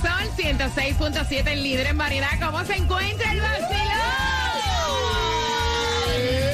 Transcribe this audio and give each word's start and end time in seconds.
Sol 0.00 0.30
106.7, 0.38 1.48
el 1.48 1.62
líder 1.62 1.88
en 1.88 1.98
variedad, 1.98 2.30
¿cómo 2.42 2.64
se 2.64 2.76
encuentra 2.76 3.30
el 3.30 3.40
vacilón? 3.40 3.68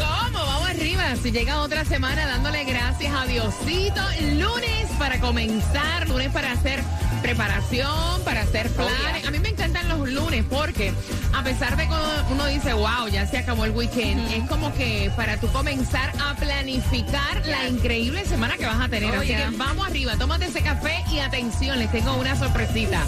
¿Cómo? 0.00 0.38
Vamos 0.44 0.68
arriba. 0.68 1.14
Si 1.22 1.30
llega 1.30 1.60
otra 1.60 1.84
semana 1.84 2.27
dándole 2.27 2.64
gracias 2.64 3.14
a 3.14 3.27
Diosito. 3.27 4.02
Lunes 4.32 4.90
para 4.98 5.20
comenzar, 5.20 6.08
lunes 6.08 6.32
para 6.32 6.50
hacer 6.50 6.82
preparación, 7.22 8.24
para 8.24 8.40
hacer 8.40 8.70
planes. 8.72 9.24
A 9.24 9.30
mí 9.30 9.38
me 9.38 9.50
encantan 9.50 9.77
lunes 10.12 10.44
porque 10.48 10.92
a 11.32 11.42
pesar 11.42 11.76
de 11.76 11.86
que 11.86 12.32
uno 12.32 12.46
dice, 12.46 12.72
wow, 12.72 13.08
ya 13.10 13.26
se 13.26 13.38
acabó 13.38 13.64
el 13.64 13.72
weekend, 13.72 14.32
es 14.32 14.48
como 14.48 14.72
que 14.74 15.10
para 15.16 15.38
tú 15.38 15.48
comenzar 15.48 16.12
a 16.20 16.34
planificar 16.34 17.44
la 17.46 17.68
increíble 17.68 18.24
semana 18.24 18.56
que 18.56 18.66
vas 18.66 18.80
a 18.80 18.88
tener. 18.88 19.14
Así 19.14 19.28
que 19.28 19.46
vamos 19.56 19.86
arriba, 19.86 20.16
tómate 20.16 20.46
ese 20.46 20.62
café 20.62 21.02
y 21.12 21.18
atención, 21.18 21.78
les 21.78 21.90
tengo 21.90 22.14
una 22.16 22.36
sorpresita. 22.36 23.02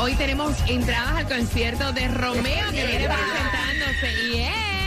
Hoy 0.00 0.14
tenemos 0.14 0.56
entradas 0.68 1.16
al 1.16 1.28
concierto 1.28 1.92
de 1.92 2.08
Romeo 2.08 2.70
que 2.70 2.86
viene 2.86 3.08
presentándose. 3.08 4.32
Yes. 4.32 4.82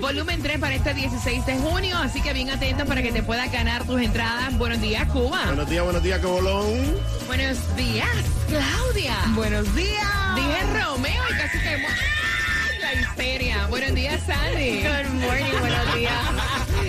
Volumen 0.00 0.42
3 0.42 0.60
para 0.60 0.74
este 0.74 0.94
16 0.94 1.46
de 1.46 1.58
junio, 1.58 1.96
así 1.98 2.20
que 2.22 2.32
bien 2.32 2.50
atento 2.50 2.86
para 2.86 3.02
que 3.02 3.10
te 3.10 3.22
puedas 3.22 3.50
ganar 3.50 3.84
tus 3.84 4.00
entradas. 4.00 4.56
Buenos 4.56 4.80
días, 4.80 5.08
Cuba. 5.08 5.46
Buenos 5.46 5.68
días, 5.68 5.84
buenos 5.84 6.02
días, 6.02 6.20
que 6.20 6.26
bolón. 6.26 6.96
Buenos 7.26 7.76
días, 7.76 8.08
Claudia. 8.48 9.16
Buenos 9.34 9.74
días. 9.74 10.17
Dije 10.38 10.62
Romeo 10.72 11.22
y 11.30 11.36
casi 11.36 11.58
que... 11.58 11.68
¡Ay, 11.68 12.78
La 12.80 12.94
histeria. 12.94 13.66
Buenos 13.66 13.94
días, 13.94 14.22
Sandy. 14.24 14.82
Good 14.82 15.20
morning, 15.20 15.58
buenos 15.60 15.94
días. 15.96 16.14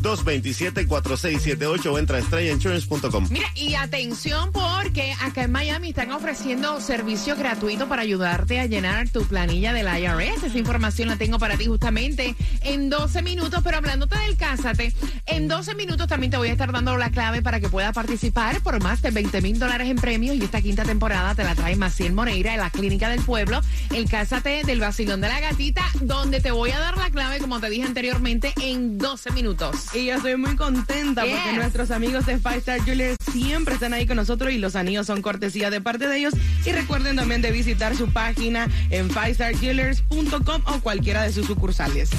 1-800-227-4678 0.00 1.86
o 1.92 1.98
entra 1.98 2.18
a 2.18 2.20
estrellainsurance.com. 2.20 3.28
Mira, 3.30 3.48
y 3.54 3.74
atención 3.74 4.52
porque 4.52 5.12
acá 5.20 5.42
en 5.44 5.52
Miami 5.52 5.88
están 5.90 6.10
ofreciendo 6.12 6.80
servicio 6.80 7.36
gratuito 7.36 7.88
para 7.88 8.02
ayudarte 8.02 8.60
a 8.60 8.66
llenar 8.66 9.08
tu 9.08 9.24
planilla 9.24 9.72
del 9.72 9.86
IRS. 9.88 10.44
Esa 10.46 10.58
información 10.58 11.08
la 11.08 11.16
tengo 11.16 11.38
para 11.38 11.56
ti 11.56 11.64
justamente 11.66 12.34
en 12.62 12.90
12 12.90 13.22
minutos, 13.22 13.60
pero 13.64 13.78
hablándote 13.78 14.18
del 14.18 14.36
Cásate, 14.36 14.92
en 15.26 15.48
12 15.48 15.74
minutos 15.74 16.06
también 16.06 16.30
te 16.30 16.36
voy 16.36 16.48
a 16.48 16.49
estar 16.52 16.72
dando 16.72 16.96
la 16.96 17.10
clave 17.10 17.42
para 17.42 17.60
que 17.60 17.68
puedas 17.68 17.92
participar 17.92 18.60
por 18.60 18.82
más 18.82 19.02
de 19.02 19.10
20 19.10 19.40
mil 19.40 19.58
dólares 19.58 19.88
en 19.88 19.96
premios 19.96 20.36
y 20.36 20.42
esta 20.42 20.60
quinta 20.60 20.84
temporada 20.84 21.34
te 21.34 21.44
la 21.44 21.54
trae 21.54 21.76
Maciel 21.76 22.12
Moreira 22.12 22.52
en 22.52 22.60
la 22.60 22.70
Clínica 22.70 23.08
del 23.08 23.20
Pueblo, 23.20 23.60
el 23.94 24.08
Cásate 24.08 24.62
del 24.64 24.80
Vacilón 24.80 25.20
de 25.20 25.28
la 25.28 25.40
Gatita, 25.40 25.84
donde 26.00 26.40
te 26.40 26.50
voy 26.50 26.70
a 26.70 26.78
dar 26.78 26.96
la 26.96 27.10
clave, 27.10 27.38
como 27.38 27.60
te 27.60 27.70
dije 27.70 27.84
anteriormente, 27.84 28.52
en 28.60 28.98
12 28.98 29.30
minutos. 29.32 29.94
Y 29.94 30.06
yo 30.06 30.14
estoy 30.14 30.36
muy 30.36 30.56
contenta 30.56 31.22
porque 31.22 31.52
nuestros 31.54 31.90
amigos 31.90 32.26
de 32.26 32.38
Five 32.38 32.58
Star 32.58 32.82
Jewelers 32.82 33.16
siempre 33.32 33.74
están 33.74 33.94
ahí 33.94 34.06
con 34.06 34.16
nosotros 34.16 34.52
y 34.52 34.58
los 34.58 34.76
anillos 34.76 35.06
son 35.06 35.22
cortesía 35.22 35.70
de 35.70 35.80
parte 35.80 36.08
de 36.08 36.18
ellos. 36.18 36.34
Y 36.64 36.72
recuerden 36.72 37.16
también 37.16 37.42
de 37.42 37.50
visitar 37.50 37.96
su 37.96 38.12
página 38.12 38.68
en 38.90 39.10
fivestarjewelers.com 39.10 40.62
o 40.66 40.80
cualquiera 40.80 41.22
de 41.22 41.32
sus 41.32 41.46
sucursales. 41.46 42.10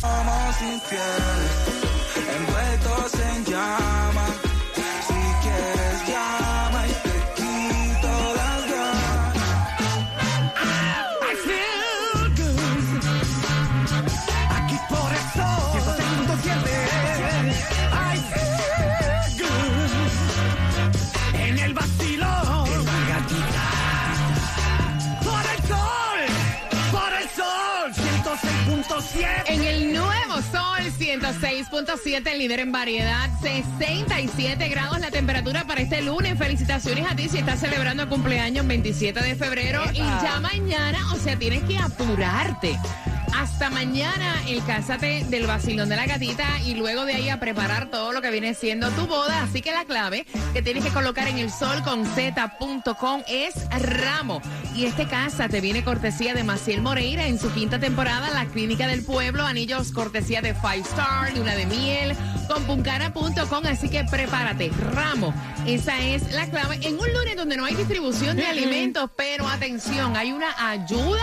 Somos 0.00 0.60
infieles, 0.60 1.04
en 2.36 2.46
die 3.54 4.03
106.7, 31.96 32.32
el 32.32 32.38
líder 32.38 32.60
en 32.60 32.72
variedad, 32.72 33.30
67 33.40 34.68
grados 34.68 34.98
la 34.98 35.10
temperatura 35.10 35.64
para 35.64 35.80
este 35.80 36.02
lunes. 36.02 36.36
Felicitaciones 36.36 37.06
a 37.08 37.14
ti 37.14 37.28
si 37.28 37.38
estás 37.38 37.60
celebrando 37.60 38.02
el 38.02 38.08
cumpleaños 38.08 38.66
27 38.66 39.20
de 39.22 39.36
febrero 39.36 39.82
y 39.92 39.98
ya 39.98 40.40
mañana, 40.40 40.98
o 41.12 41.16
sea, 41.16 41.38
tienes 41.38 41.62
que 41.62 41.78
apurarte. 41.78 42.76
Hasta 43.36 43.68
mañana 43.68 44.42
el 44.48 44.64
cásate 44.64 45.24
del 45.28 45.46
vacilón 45.46 45.88
de 45.88 45.96
la 45.96 46.06
gatita 46.06 46.60
y 46.64 46.74
luego 46.74 47.04
de 47.04 47.14
ahí 47.14 47.28
a 47.28 47.40
preparar 47.40 47.90
todo 47.90 48.12
lo 48.12 48.22
que 48.22 48.30
viene 48.30 48.54
siendo 48.54 48.88
tu 48.90 49.06
boda. 49.06 49.42
Así 49.42 49.60
que 49.60 49.72
la 49.72 49.84
clave 49.84 50.24
que 50.52 50.62
tienes 50.62 50.84
que 50.84 50.90
colocar 50.90 51.26
en 51.26 51.38
el 51.38 51.50
sol 51.50 51.82
con 51.82 52.06
z.com 52.06 53.22
es 53.26 53.54
ramo. 53.80 54.40
Y 54.76 54.84
este 54.84 55.06
casa 55.06 55.48
te 55.48 55.60
viene 55.60 55.82
cortesía 55.82 56.32
de 56.32 56.44
Maciel 56.44 56.80
Moreira 56.80 57.26
en 57.26 57.38
su 57.38 57.52
quinta 57.52 57.80
temporada, 57.80 58.30
la 58.30 58.46
clínica 58.46 58.86
del 58.86 59.04
pueblo, 59.04 59.44
anillos 59.44 59.90
cortesía 59.90 60.40
de 60.40 60.54
Five 60.54 60.84
Star, 60.88 61.36
luna 61.36 61.54
de 61.56 61.66
miel, 61.66 62.16
con 62.48 62.62
puncara.com. 62.64 63.66
Así 63.66 63.88
que 63.88 64.04
prepárate, 64.04 64.70
ramo. 64.92 65.34
Esa 65.66 66.00
es 66.00 66.32
la 66.32 66.46
clave 66.48 66.78
en 66.82 66.98
un 66.98 67.12
lunes 67.12 67.36
donde 67.36 67.56
no 67.56 67.64
hay 67.64 67.74
distribución 67.74 68.36
de 68.36 68.46
alimentos, 68.46 69.10
pero 69.16 69.48
atención, 69.48 70.16
hay 70.16 70.32
una 70.32 70.70
ayuda 70.70 71.22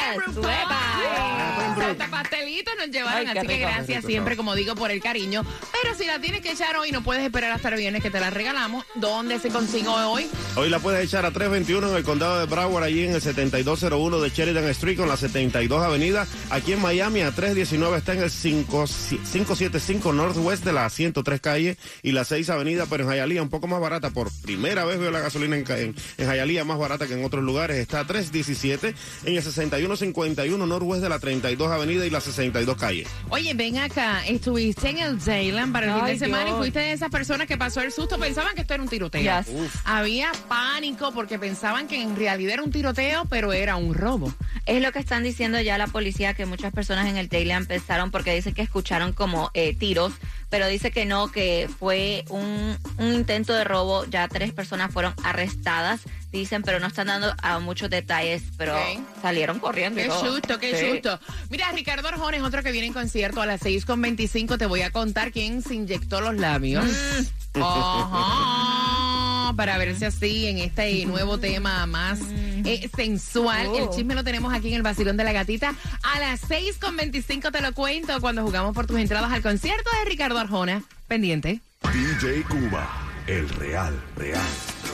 Hasta 1.84 2.06
pastelitos 2.08 2.74
nos 2.78 2.88
llevaron, 2.90 3.26
Ay, 3.28 3.36
así 3.36 3.46
que 3.46 3.54
rico. 3.56 3.68
gracias 3.68 4.04
siempre, 4.04 4.36
como 4.36 4.54
digo. 4.54 4.63
Por 4.74 4.90
el 4.90 5.02
cariño. 5.02 5.44
Pero 5.72 5.94
si 5.96 6.06
la 6.06 6.18
tienes 6.18 6.40
que 6.40 6.52
echar 6.52 6.76
hoy, 6.76 6.90
no 6.90 7.02
puedes 7.02 7.22
esperar 7.22 7.50
hasta 7.52 7.68
el 7.68 7.76
viernes 7.76 8.02
que 8.02 8.10
te 8.10 8.20
la 8.20 8.30
regalamos. 8.30 8.84
¿Dónde 8.94 9.38
se 9.38 9.50
consigue 9.50 9.88
hoy? 9.88 10.26
Hoy 10.56 10.70
la 10.70 10.78
puedes 10.78 11.04
echar 11.04 11.26
a 11.26 11.30
321 11.30 11.90
en 11.90 11.96
el 11.96 12.04
condado 12.04 12.38
de 12.38 12.46
Broward, 12.46 12.84
allí 12.84 13.04
en 13.04 13.14
el 13.14 13.20
7201 13.20 14.20
de 14.20 14.30
Sheridan 14.30 14.64
Street 14.70 14.96
con 14.96 15.08
la 15.08 15.16
72 15.16 15.82
Avenida. 15.82 16.26
Aquí 16.50 16.72
en 16.72 16.80
Miami 16.80 17.20
a 17.20 17.32
319 17.32 17.98
está 17.98 18.14
en 18.14 18.22
el 18.22 18.30
5 18.30 18.84
575 19.32 20.12
Northwest 20.12 20.64
de 20.64 20.72
la 20.72 20.88
103 20.88 21.40
calle 21.40 21.76
y 22.02 22.12
la 22.12 22.24
6 22.24 22.48
Avenida, 22.50 22.86
pero 22.88 23.04
en 23.04 23.10
Hialeah 23.10 23.42
un 23.42 23.50
poco 23.50 23.66
más 23.66 23.80
barata. 23.80 24.10
Por 24.10 24.30
primera 24.42 24.84
vez 24.84 24.98
veo 24.98 25.10
la 25.10 25.20
gasolina 25.20 25.56
en, 25.56 25.70
en, 25.70 25.94
en 26.18 26.26
Hialeah 26.32 26.64
más 26.64 26.78
barata 26.78 27.06
que 27.06 27.14
en 27.14 27.24
otros 27.24 27.44
lugares. 27.44 27.78
Está 27.78 28.00
a 28.00 28.06
317 28.06 28.94
en 29.24 29.36
el 29.36 29.42
6151 29.42 30.66
Northwest 30.66 31.02
de 31.02 31.08
la 31.08 31.18
32 31.18 31.70
Avenida 31.70 32.06
y 32.06 32.10
la 32.10 32.20
62 32.20 32.76
calle. 32.76 33.06
Oye, 33.30 33.54
ven 33.54 33.78
acá, 33.78 34.24
estuviste 34.44 34.90
en 34.90 34.98
el 34.98 35.18
Dayland 35.18 35.72
para 35.72 35.86
el 35.86 35.92
fin 35.94 36.04
de 36.04 36.10
Ay, 36.10 36.18
semana 36.18 36.44
Dios. 36.44 36.56
y 36.56 36.58
fuiste 36.58 36.78
de 36.78 36.92
esas 36.92 37.08
personas 37.08 37.46
que 37.46 37.56
pasó 37.56 37.80
el 37.80 37.90
susto, 37.90 38.18
pensaban 38.18 38.54
que 38.54 38.60
esto 38.60 38.74
era 38.74 38.82
un 38.82 38.90
tiroteo. 38.90 39.22
Yes. 39.22 39.48
Había 39.86 40.30
pánico 40.48 41.12
porque 41.12 41.38
pensaban 41.38 41.88
que 41.88 42.02
en 42.02 42.14
realidad 42.14 42.52
era 42.52 42.62
un 42.62 42.70
tiroteo, 42.70 43.24
pero 43.24 43.54
era 43.54 43.76
un 43.76 43.94
robo. 43.94 44.34
Es 44.66 44.82
lo 44.82 44.92
que 44.92 44.98
están 44.98 45.22
diciendo 45.22 45.58
ya 45.62 45.78
la 45.78 45.86
policía, 45.86 46.34
que 46.34 46.44
muchas 46.44 46.74
personas 46.74 47.06
en 47.08 47.16
el 47.16 47.30
Daily 47.30 47.52
empezaron 47.52 48.10
porque 48.10 48.34
dicen 48.34 48.52
que 48.52 48.60
escucharon 48.60 49.14
como 49.14 49.50
eh, 49.54 49.74
tiros, 49.74 50.12
pero 50.50 50.68
dice 50.68 50.90
que 50.90 51.06
no, 51.06 51.32
que 51.32 51.70
fue 51.78 52.26
un, 52.28 52.76
un 52.98 53.14
intento 53.14 53.54
de 53.54 53.64
robo. 53.64 54.04
Ya 54.04 54.28
tres 54.28 54.52
personas 54.52 54.92
fueron 54.92 55.14
arrestadas, 55.24 56.02
dicen, 56.38 56.62
pero 56.62 56.80
no 56.80 56.86
están 56.86 57.06
dando 57.08 57.34
a 57.42 57.58
muchos 57.60 57.88
detalles, 57.90 58.42
pero 58.56 58.76
salieron 59.22 59.58
corriendo. 59.58 60.00
y 60.00 60.04
Qué 60.04 60.08
todo. 60.08 60.34
susto, 60.34 60.58
qué 60.58 60.76
Sí. 60.78 60.90
susto. 60.92 61.18
Mira, 61.50 61.70
Ricardo 61.72 62.08
Arjona 62.08 62.36
es 62.36 62.42
otro 62.42 62.62
que 62.62 62.72
viene 62.72 62.88
en 62.88 62.92
concierto 62.92 63.40
a 63.40 63.46
las 63.46 63.60
6.25. 63.62 64.58
Te 64.58 64.66
voy 64.66 64.82
a 64.82 64.90
contar 64.90 65.32
quién 65.32 65.62
se 65.62 65.74
inyectó 65.74 66.20
los 66.20 66.34
labios. 66.36 66.84
Mm. 66.84 67.62
Ajá, 67.62 69.52
para 69.56 69.78
verse 69.78 70.06
así 70.06 70.46
en 70.46 70.58
este 70.58 71.04
nuevo 71.06 71.38
tema 71.38 71.86
más 71.86 72.18
eh, 72.64 72.88
sensual. 72.96 73.66
Oh. 73.68 73.76
El 73.78 73.90
chisme 73.90 74.14
lo 74.14 74.24
tenemos 74.24 74.52
aquí 74.52 74.68
en 74.68 74.74
el 74.74 74.82
Vacilón 74.82 75.16
de 75.16 75.24
la 75.24 75.32
Gatita. 75.32 75.74
A 76.02 76.18
las 76.20 76.42
6.25 76.48 77.52
te 77.52 77.60
lo 77.60 77.72
cuento 77.74 78.20
cuando 78.20 78.42
jugamos 78.42 78.74
por 78.74 78.86
tus 78.86 78.98
entradas 78.98 79.32
al 79.32 79.42
concierto 79.42 79.90
de 79.98 80.10
Ricardo 80.10 80.38
Arjona. 80.38 80.82
Pendiente. 81.08 81.60
DJ 81.92 82.42
Cuba, 82.44 82.88
el 83.26 83.48
real, 83.50 83.98
real, 84.16 84.42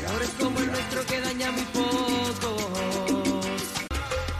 Amores 0.09 0.31
como 0.39 0.59
el 0.61 0.67
nuestro 0.67 1.05
que 1.07 1.21
daña 1.21 1.51
muy 1.51 1.65
poco. 1.65 2.57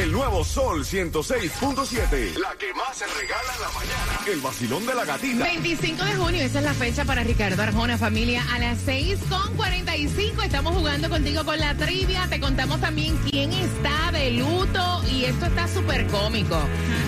El 0.04 0.12
nuevo 0.12 0.44
Sol 0.44 0.84
106.7. 0.84 2.38
La 2.38 2.54
que 2.58 2.74
más 2.74 2.98
se 2.98 3.06
regala 3.08 3.54
en 3.56 3.62
la 3.62 3.70
mañana. 3.70 4.20
El 4.28 4.42
vacilón 4.42 4.86
de 4.86 4.94
la 4.94 5.06
gatita. 5.06 5.46
25 5.46 6.04
de 6.04 6.16
junio, 6.16 6.44
esa 6.44 6.60
es 6.60 6.66
la 6.66 6.74
fecha 6.74 7.06
para 7.06 7.24
Ricardo 7.24 7.64
Arjona, 7.64 7.98
familia. 7.98 8.44
A 8.52 8.60
las 8.60 8.80
6 8.84 9.18
con 9.30 9.56
45 9.56 10.42
estamos 10.42 10.76
jugando 10.76 11.10
contigo 11.10 11.46
con 11.46 11.58
la 11.58 11.74
trivia. 11.76 12.28
Te 12.30 12.42
contamos 12.42 12.82
también 12.82 13.18
quién 13.30 13.54
está 13.54 14.12
de 14.12 14.32
luto 14.32 15.04
y 15.10 15.24
esto 15.24 15.46
está 15.46 15.70
súper 15.70 16.06
cómico. 16.08 16.60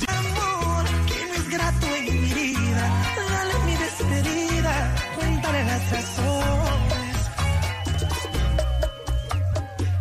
Dale 3.16 3.56
mi 3.66 3.76
despedida, 3.76 4.96
cuéntale 5.16 5.64
las. 5.66 5.82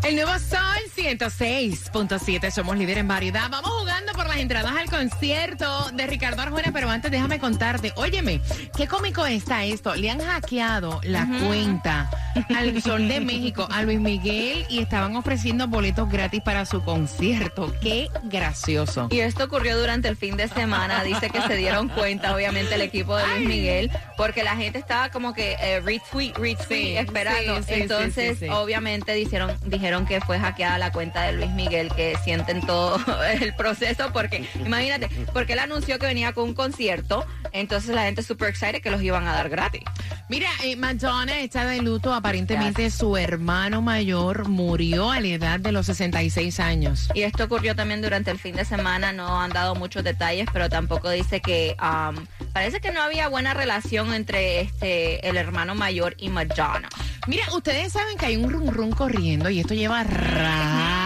El 0.02 0.16
nuevo 0.16 0.38
Sol 0.38 0.89
106.7, 1.04 2.50
somos 2.50 2.76
líder 2.76 2.98
en 2.98 3.08
variedad. 3.08 3.48
Vamos 3.50 3.70
jugando 3.70 4.12
por 4.12 4.26
las 4.28 4.36
entradas 4.36 4.72
al 4.76 4.90
concierto 4.90 5.90
de 5.92 6.06
Ricardo 6.06 6.42
Arjona, 6.42 6.70
pero 6.72 6.90
antes 6.90 7.10
déjame 7.10 7.38
contarte, 7.38 7.92
óyeme, 7.96 8.40
qué 8.76 8.86
cómico 8.86 9.24
está 9.24 9.64
esto. 9.64 9.94
Le 9.94 10.10
han 10.10 10.20
hackeado 10.20 11.00
la 11.04 11.26
cuenta 11.46 12.10
al 12.54 12.82
Sol 12.82 13.08
de 13.08 13.20
México, 13.20 13.66
a 13.70 13.82
Luis 13.82 13.98
Miguel, 13.98 14.66
y 14.68 14.80
estaban 14.80 15.16
ofreciendo 15.16 15.66
boletos 15.68 16.08
gratis 16.10 16.42
para 16.42 16.66
su 16.66 16.82
concierto. 16.84 17.74
Qué 17.80 18.08
gracioso. 18.24 19.08
Y 19.10 19.20
esto 19.20 19.44
ocurrió 19.44 19.78
durante 19.78 20.08
el 20.08 20.16
fin 20.16 20.36
de 20.36 20.48
semana. 20.48 21.02
Dice 21.02 21.30
que 21.30 21.40
se 21.40 21.56
dieron 21.56 21.88
cuenta, 21.88 22.34
obviamente, 22.34 22.74
el 22.74 22.82
equipo 22.82 23.16
de 23.16 23.26
Luis 23.26 23.48
Miguel, 23.48 23.90
porque 24.18 24.44
la 24.44 24.54
gente 24.56 24.78
estaba 24.78 25.08
como 25.08 25.32
que 25.32 25.56
eh, 25.60 25.80
retweet, 25.80 26.34
retweet, 26.34 26.56
Sí, 26.68 26.96
esperando. 26.96 27.56
sí, 27.56 27.62
sí, 27.62 27.74
sí, 27.74 27.80
Entonces, 27.80 28.38
obviamente, 28.50 29.12
dijeron, 29.14 29.56
dijeron 29.64 30.04
que 30.06 30.20
fue 30.20 30.38
hackeada 30.38 30.76
la 30.78 30.89
cuenta 30.92 31.22
de 31.22 31.32
Luis 31.32 31.50
Miguel, 31.50 31.90
que 31.94 32.16
sienten 32.22 32.60
todo 32.60 32.98
el 33.40 33.54
proceso, 33.54 34.12
porque 34.12 34.48
imagínate, 34.64 35.08
porque 35.32 35.54
él 35.54 35.58
anunció 35.60 35.98
que 35.98 36.06
venía 36.06 36.32
con 36.32 36.44
un 36.44 36.54
concierto, 36.54 37.26
entonces 37.52 37.94
la 37.94 38.02
gente 38.02 38.22
super 38.22 38.48
excited 38.48 38.82
que 38.82 38.90
los 38.90 39.02
iban 39.02 39.26
a 39.26 39.32
dar 39.32 39.48
gratis. 39.48 39.82
Mira, 40.28 40.48
eh, 40.62 40.76
Madonna 40.76 41.40
está 41.40 41.66
de 41.66 41.82
luto. 41.82 42.14
Aparentemente 42.14 42.88
su 42.90 43.16
hermano 43.16 43.82
mayor 43.82 44.48
murió 44.48 45.10
a 45.10 45.18
la 45.20 45.26
edad 45.26 45.60
de 45.60 45.72
los 45.72 45.86
66 45.86 46.60
años. 46.60 47.08
Y 47.14 47.22
esto 47.22 47.44
ocurrió 47.44 47.74
también 47.74 48.00
durante 48.00 48.30
el 48.30 48.38
fin 48.38 48.54
de 48.54 48.64
semana, 48.64 49.12
no 49.12 49.40
han 49.40 49.50
dado 49.50 49.74
muchos 49.74 50.04
detalles, 50.04 50.46
pero 50.52 50.68
tampoco 50.68 51.10
dice 51.10 51.40
que 51.40 51.76
um, 51.82 52.24
parece 52.52 52.80
que 52.80 52.92
no 52.92 53.02
había 53.02 53.28
buena 53.28 53.54
relación 53.54 54.14
entre 54.14 54.60
este 54.60 55.28
el 55.28 55.36
hermano 55.36 55.74
mayor 55.74 56.14
y 56.18 56.28
Madonna. 56.28 56.88
Mira, 57.26 57.44
ustedes 57.54 57.92
saben 57.92 58.16
que 58.16 58.26
hay 58.26 58.36
un 58.36 58.50
rum 58.50 58.70
rum 58.70 58.90
corriendo 58.90 59.50
y 59.50 59.60
esto 59.60 59.74
lleva 59.74 60.04
rato, 60.04 60.99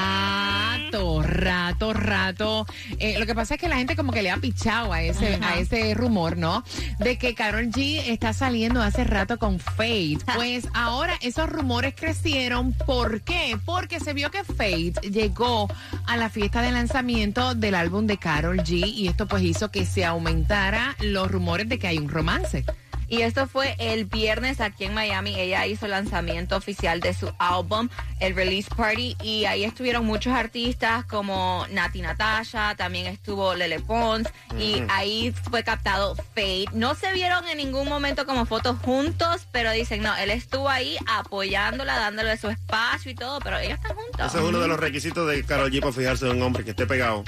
rato, 1.23 1.93
rato. 1.93 2.67
Eh, 2.99 3.19
lo 3.19 3.27
que 3.27 3.35
pasa 3.35 3.55
es 3.55 3.61
que 3.61 3.69
la 3.69 3.77
gente 3.77 3.97
como 3.97 4.13
que 4.13 4.23
le 4.23 4.31
ha 4.31 4.37
pichado 4.37 4.93
a 4.93 5.03
ese, 5.03 5.39
a 5.43 5.59
ese 5.59 5.95
rumor, 5.95 6.37
¿no? 6.37 6.65
De 6.99 7.19
que 7.19 7.35
Carol 7.35 7.67
G 7.71 8.03
está 8.07 8.33
saliendo 8.33 8.83
hace 8.83 9.05
rato 9.05 9.39
con 9.39 9.59
Fate. 9.59 10.19
Pues 10.35 10.69
ahora 10.75 11.15
esos 11.21 11.49
rumores 11.49 11.95
crecieron. 11.95 12.73
¿Por 12.73 13.23
qué? 13.23 13.59
Porque 13.65 14.01
se 14.01 14.15
vio 14.15 14.31
que 14.31 14.45
Fate 14.45 14.95
llegó 15.11 15.69
a 16.07 16.17
la 16.17 16.29
fiesta 16.29 16.63
de 16.63 16.73
lanzamiento 16.73 17.55
del 17.55 17.75
álbum 17.75 18.07
de 18.07 18.19
Carol 18.19 18.59
G 18.59 18.87
y 18.87 19.09
esto 19.09 19.27
pues 19.27 19.43
hizo 19.43 19.71
que 19.71 19.87
se 19.87 20.05
aumentara 20.05 20.97
los 21.01 21.31
rumores 21.31 21.69
de 21.69 21.79
que 21.79 21.89
hay 21.89 21.99
un 21.99 22.09
romance. 22.09 22.65
Y 23.15 23.23
esto 23.23 23.47
fue 23.47 23.77
el 23.79 24.07
viernes 24.07 24.61
aquí 24.61 24.87
en 24.87 24.93
Miami. 24.93 25.39
Ella 25.39 25.65
hizo 25.69 25.85
el 25.85 25.93
lanzamiento 25.93 26.57
oficial 26.57 26.99
de 26.99 27.15
su 27.15 27.33
álbum, 27.39 27.89
el 28.19 28.35
release 28.35 28.69
party, 28.75 29.17
y 29.23 29.45
ahí 29.45 29.63
estuvieron 29.63 30.05
muchos 30.05 30.33
artistas 30.33 31.05
como 31.05 31.65
Nati 31.71 32.03
Natasha, 32.03 32.75
también 32.75 33.07
estuvo 33.07 33.55
Lele 33.55 33.79
Pons, 33.79 34.29
y 34.59 34.83
ahí 34.89 35.33
fue 35.49 35.63
captado 35.63 36.17
Fate. 36.17 36.67
No 36.73 36.97
se 36.97 37.13
vieron 37.13 37.47
en 37.47 37.59
ningún 37.59 37.89
momento 37.89 38.27
como 38.27 38.47
fotos 38.47 38.79
juntos, 38.81 39.47
pero 39.53 39.71
dicen, 39.71 40.03
no, 40.03 40.17
él 40.17 40.31
estuvo 40.31 40.69
ahí 40.69 40.97
apoyándola, 41.07 41.95
dándole 41.95 42.37
su 42.37 42.49
espacio 42.49 43.13
y 43.13 43.15
todo, 43.15 43.39
pero 43.39 43.59
ellos 43.59 43.79
están 43.79 43.95
juntos. 43.95 44.27
Ese 44.27 44.39
es 44.39 44.45
uno 44.45 44.59
de 44.59 44.67
los 44.67 44.81
requisitos 44.81 45.31
de 45.31 45.45
Karol 45.45 45.71
G 45.71 45.79
para 45.79 45.93
fijarse 45.93 46.29
en 46.29 46.33
un 46.33 46.43
hombre 46.43 46.65
que 46.65 46.71
esté 46.71 46.85
pegado. 46.85 47.23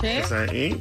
Que 0.00 0.18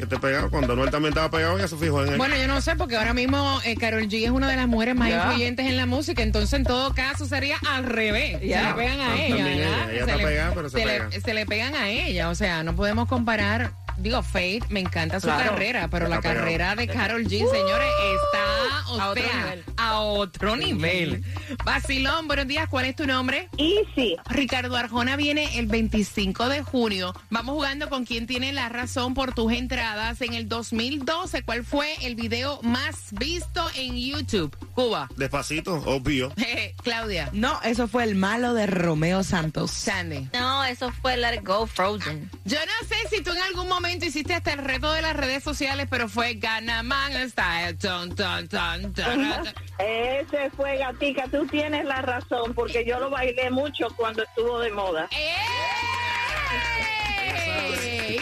esté 0.01 0.19
pegado. 0.19 0.49
Cuando 0.49 0.75
Noel 0.75 0.91
también 0.91 1.13
estaba 1.13 1.29
pegado, 1.31 1.57
ya 1.57 1.67
se 1.67 1.77
fijó 1.77 2.03
en 2.03 2.13
él. 2.13 2.17
Bueno, 2.17 2.35
yo 2.35 2.45
no 2.47 2.59
sé, 2.59 2.75
porque 2.75 2.97
ahora 2.97 3.13
mismo 3.13 3.61
eh, 3.63 3.75
Carol 3.77 4.03
G 4.09 4.25
es 4.25 4.31
una 4.31 4.49
de 4.49 4.57
las 4.57 4.67
mujeres 4.67 4.95
más 4.95 5.09
Ya. 5.09 5.23
influyentes 5.27 5.65
en 5.65 5.77
la 5.77 5.85
música, 5.85 6.21
entonces 6.23 6.51
en 6.53 6.65
todo 6.65 6.93
caso 6.93 7.25
sería 7.25 7.55
al 7.69 7.85
revés. 7.85 8.39
Se 8.39 8.47
Ya. 8.47 8.69
le 8.69 8.73
pegan 8.73 8.99
a 8.99 9.13
Ah, 9.13 9.23
ella. 9.25 9.51
ella. 9.53 9.93
está 10.01 10.17
le, 10.17 10.23
pegada, 10.25 10.51
pero 10.53 10.69
se 10.69 10.77
le- 10.77 10.83
pega. 10.83 11.11
se 11.21 11.33
le 11.33 11.45
pegan 11.45 11.75
a 11.75 11.89
ella, 11.89 12.29
o 12.29 12.35
sea, 12.35 12.63
no 12.63 12.75
podemos 12.75 13.07
comparar. 13.07 13.71
Digo, 13.97 14.21
Faith, 14.23 14.65
me 14.69 14.79
encanta 14.81 15.19
su 15.19 15.27
Claro. 15.27 15.51
carrera, 15.51 15.87
pero 15.89 16.07
la 16.07 16.19
carrera 16.21 16.75
de 16.75 16.87
Carol 16.87 17.23
G, 17.23 17.29
señores, 17.49 17.87
está 18.15 18.91
o 18.91 18.99
A 18.99 19.09
otro 19.09 19.23
sea, 19.23 19.37
nivel. 19.45 19.63
a 19.77 19.99
otro 19.99 20.55
nivel. 20.55 21.23
Basilón, 21.65 22.27
buenos 22.27 22.47
días, 22.47 22.67
¿cuál 22.69 22.85
es 22.85 22.95
tu 22.95 23.05
nombre? 23.07 23.49
Easy. 23.57 24.15
Ricardo 24.29 24.75
Arjona 24.75 25.15
viene 25.15 25.57
el 25.57 25.67
25 25.67 26.49
de 26.49 26.61
junio. 26.63 27.13
Vamos 27.29 27.55
jugando 27.55 27.89
con 27.89 28.05
quién 28.05 28.27
tiene 28.27 28.51
la 28.51 28.69
razón 28.69 29.13
por 29.13 29.33
tus 29.33 29.51
entradas. 29.53 30.21
En 30.21 30.33
el 30.33 30.47
2012, 30.49 31.43
¿cuál 31.43 31.63
fue 31.63 31.93
el 32.05 32.15
video 32.15 32.59
más 32.61 33.07
visto 33.11 33.65
en 33.75 33.95
YouTube? 33.97 34.55
Cuba. 34.75 35.09
Despacito, 35.15 35.75
obvio. 35.85 36.33
Claudia. 36.83 37.29
No, 37.33 37.59
eso 37.63 37.87
fue 37.87 38.03
el 38.03 38.15
malo 38.15 38.53
de 38.53 38.65
Romeo 38.67 39.23
Santos. 39.23 39.71
Sandy. 39.71 40.27
No, 40.33 40.62
eso 40.69 40.91
fue 40.91 41.17
Let 41.17 41.35
It 41.35 41.43
Go 41.43 41.65
Frozen. 41.67 42.29
Yo 42.45 42.57
no 42.59 42.87
sé 42.87 42.95
si 43.09 43.23
tú 43.23 43.31
en 43.31 43.41
algún 43.41 43.67
momento 43.67 44.05
hiciste 44.05 44.33
hasta 44.33 44.53
el 44.53 44.59
reto 44.59 44.91
de 44.91 45.01
las 45.01 45.15
redes 45.15 45.43
sociales, 45.43 45.87
pero 45.89 46.07
fue 46.07 46.35
Ganaman 46.35 47.29
Style. 47.29 47.77
Ton, 47.77 48.15
ton, 48.15 48.47
ton, 48.47 48.93
ton, 48.93 49.23
ton. 49.23 49.53
Ese 49.79 50.49
fue 50.51 50.77
Gatica, 50.77 51.27
tú 51.29 51.45
tienes 51.47 51.85
la 51.85 52.01
razón, 52.01 52.53
porque 52.53 52.85
yo 52.85 52.99
lo 52.99 53.09
bailé 53.09 53.49
mucho 53.49 53.87
cuando 53.95 54.23
estuvo 54.23 54.59
de 54.59 54.71
moda. 54.71 55.07
¡Eh! 55.11 55.63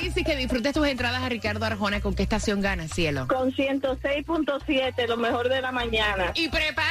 Y 0.02 0.10
sí 0.12 0.24
que 0.24 0.36
disfrutes 0.36 0.74
tus 0.74 0.88
entradas 0.88 1.22
a 1.22 1.30
Ricardo 1.30 1.66
Arjona. 1.66 2.02
¿Con 2.02 2.16
qué 2.16 2.24
estación 2.24 2.62
gana, 2.62 2.88
cielo? 2.88 3.28
Con 3.28 3.52
106.7, 3.52 5.08
lo 5.08 5.18
mejor 5.18 5.50
de 5.50 5.62
la 5.62 5.72
mañana. 5.72 6.32
Y 6.36 6.50
prepárate 6.50 6.91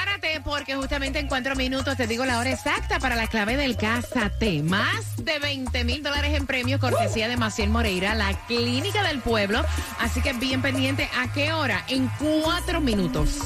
porque 0.50 0.75
justamente 0.75 1.21
en 1.21 1.28
cuatro 1.28 1.54
minutos 1.54 1.97
te 1.97 2.09
digo 2.09 2.26
la 2.26 2.38
hora 2.38 2.50
exacta 2.50 2.99
para 2.99 3.14
la 3.14 3.28
clave 3.28 3.57
del 3.57 3.76
Cásate. 3.76 4.62
Más 4.64 5.16
de 5.25 5.38
20 5.38 5.85
mil 5.85 6.02
dólares 6.02 6.35
en 6.35 6.45
premios, 6.45 6.80
cortesía 6.80 7.28
de 7.28 7.37
Maciel 7.37 7.71
Moreira, 7.71 8.16
la 8.16 8.35
clínica 8.47 9.04
del 9.04 9.21
pueblo. 9.21 9.64
Así 10.00 10.21
que 10.21 10.33
bien 10.33 10.61
pendiente 10.61 11.09
a 11.16 11.33
qué 11.33 11.52
hora. 11.52 11.85
En 11.88 12.11
cuatro 12.19 12.80
minutos. 12.80 13.38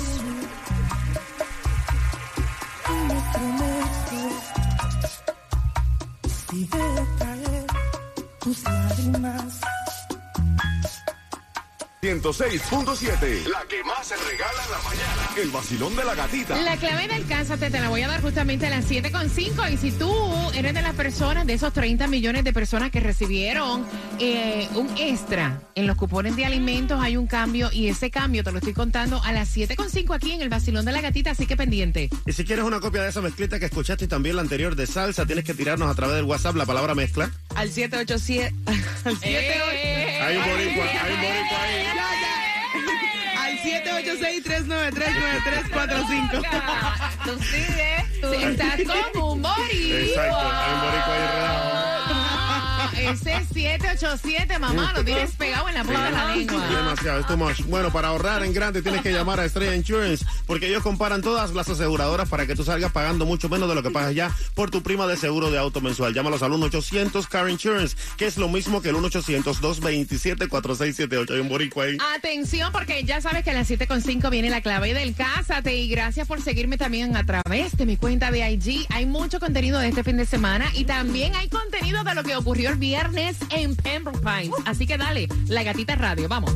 106.7. 12.04 13.46
La 13.48 13.64
que 13.66 13.82
más 13.82 14.06
se 14.06 14.14
regala 14.16 14.62
en 14.62 14.70
la 14.70 14.78
mañana. 14.82 15.30
El 15.38 15.48
vacilón 15.48 15.96
de 15.96 16.04
la 16.04 16.14
gatita. 16.14 16.60
La 16.60 16.76
clave 16.76 17.08
del 17.08 17.24
Cásate 17.24 17.70
te 17.70 17.80
la 17.80 17.88
voy 17.88 18.02
a 18.02 18.08
dar 18.08 18.20
justamente 18.20 18.66
a 18.66 18.70
las 18.70 18.90
7.5 18.90 19.72
y 19.72 19.78
si 19.78 19.90
tú 19.90 20.12
eres 20.54 20.74
de 20.74 20.82
las 20.82 20.94
personas, 20.94 21.46
de 21.46 21.54
esos 21.54 21.72
30 21.72 22.06
millones 22.08 22.44
de 22.44 22.52
personas 22.52 22.90
que 22.90 23.00
recibieron 23.00 23.86
eh, 24.18 24.68
un 24.74 24.90
extra 24.98 25.62
en 25.74 25.86
los 25.86 25.96
cupones 25.96 26.36
de 26.36 26.44
alimentos, 26.44 27.00
hay 27.00 27.16
un 27.16 27.26
cambio 27.26 27.70
y 27.72 27.88
ese 27.88 28.10
cambio 28.10 28.44
te 28.44 28.52
lo 28.52 28.58
estoy 28.58 28.74
contando 28.74 29.22
a 29.22 29.32
las 29.32 29.56
7.5 29.56 30.14
aquí 30.14 30.32
en 30.32 30.42
el 30.42 30.50
Vacilón 30.50 30.84
de 30.84 30.92
la 30.92 31.00
Gatita, 31.00 31.30
así 31.30 31.46
que 31.46 31.56
pendiente. 31.56 32.10
Y 32.26 32.32
si 32.32 32.44
quieres 32.44 32.66
una 32.66 32.80
copia 32.80 33.00
de 33.00 33.08
esa 33.08 33.22
mezclita 33.22 33.58
que 33.58 33.64
escuchaste 33.64 34.04
y 34.04 34.08
también 34.08 34.36
la 34.36 34.42
anterior 34.42 34.76
de 34.76 34.86
salsa, 34.86 35.24
tienes 35.24 35.44
que 35.46 35.54
tirarnos 35.54 35.90
a 35.90 35.94
través 35.94 36.16
del 36.16 36.26
WhatsApp 36.26 36.54
la 36.54 36.66
palabra 36.66 36.94
mezcla 36.94 37.30
al 37.54 37.70
787. 37.70 38.54
Al 39.04 39.16
787. 39.18 40.20
Hay 40.20 40.36
un 40.36 40.44
boricua, 40.44 40.84
hay 40.84 41.12
un 41.12 41.20
boricua 41.20 41.62
ahí. 41.62 41.74
Eh. 41.74 41.86
Al 43.38 43.58
786-393-9345. 43.58 46.42
Tú 47.24 47.38
sí, 47.42 47.64
tú 48.20 48.32
estás 48.32 48.80
como 49.12 49.32
un 49.32 49.42
boricua. 49.42 49.98
Exacto, 49.98 50.40
hay 50.40 50.72
un 50.72 50.80
boricua 50.80 51.14
ahí 51.14 51.73
enredado. 53.08 53.34
Ah, 53.34 53.40
Ese 53.40 53.54
787, 53.54 54.58
mamá, 54.58 54.92
lo 54.94 55.04
tienes 55.04 55.30
pegado 55.32 55.68
en 55.68 55.74
la 55.74 55.84
punta 55.84 56.04
de 56.04 56.10
la 56.12 56.34
lengua. 56.34 56.66
Demasiado, 56.68 57.20
es 57.20 57.26
too 57.26 57.36
much. 57.36 57.60
Bueno, 57.66 57.90
para 57.92 58.08
ahorrar 58.08 58.42
en 58.44 58.52
grande 58.52 58.82
tienes 58.82 59.02
que 59.02 59.12
llamar 59.12 59.40
a 59.40 59.44
Estrella 59.44 59.74
Insurance 59.74 60.24
porque 60.46 60.68
ellos 60.68 60.82
comparan 60.82 61.22
todas 61.22 61.52
las 61.52 61.68
aseguradoras 61.68 62.28
para 62.28 62.46
que 62.46 62.54
tú 62.54 62.64
salgas 62.64 62.92
pagando 62.92 63.26
mucho 63.26 63.48
menos 63.48 63.68
de 63.68 63.74
lo 63.74 63.82
que 63.82 63.90
pagas 63.90 64.14
ya 64.14 64.30
por 64.54 64.70
tu 64.70 64.82
prima 64.82 65.06
de 65.06 65.16
seguro 65.16 65.50
de 65.50 65.58
auto 65.58 65.80
mensual. 65.80 66.14
Llámalos 66.14 66.42
al 66.42 66.52
1-800 66.52 67.26
Car 67.28 67.48
Insurance, 67.48 67.96
que 68.16 68.26
es 68.26 68.36
lo 68.36 68.48
mismo 68.48 68.82
que 68.82 68.90
el 68.90 68.96
1-800-227-4678. 68.96 71.30
Hay 71.30 71.40
un 71.40 71.48
boricua 71.48 71.84
ahí. 71.84 71.96
Atención, 72.14 72.72
porque 72.72 73.04
ya 73.04 73.20
sabes 73.20 73.44
que 73.44 73.50
a 73.50 73.54
las 73.54 73.70
7.5 73.70 74.30
viene 74.30 74.50
la 74.50 74.60
clave 74.60 74.94
del 74.94 75.14
Cásate. 75.14 75.76
Y 75.76 75.88
gracias 75.88 76.26
por 76.26 76.40
seguirme 76.42 76.76
también 76.78 77.16
a 77.16 77.24
través 77.24 77.76
de 77.76 77.86
mi 77.86 77.96
cuenta 77.96 78.30
de 78.30 78.48
IG. 78.50 78.86
Hay 78.90 79.06
mucho 79.06 79.40
contenido 79.40 79.78
de 79.78 79.88
este 79.88 80.04
fin 80.04 80.16
de 80.16 80.26
semana 80.26 80.70
y 80.74 80.84
también 80.84 81.34
hay 81.34 81.48
contenido 81.48 82.04
de 82.04 82.14
lo 82.14 82.22
que 82.22 82.36
ocurrió 82.36 82.70
el 82.70 82.76
viernes 82.94 83.36
en 83.50 83.74
Pembroke 83.74 84.20
Pines. 84.20 84.54
Así 84.66 84.86
que 84.86 84.96
dale, 84.96 85.26
la 85.48 85.64
gatita 85.64 85.96
radio, 85.96 86.28
vamos. 86.28 86.54